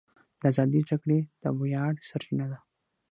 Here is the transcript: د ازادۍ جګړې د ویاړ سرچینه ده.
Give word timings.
د 0.41 0.43
ازادۍ 0.51 0.81
جګړې 0.89 1.19
د 1.41 1.43
ویاړ 1.59 1.93
سرچینه 2.09 2.45
ده. 2.51 2.57